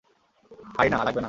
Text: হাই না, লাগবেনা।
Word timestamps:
হাই 0.77 0.87
না, 0.89 0.97
লাগবেনা। 0.97 1.19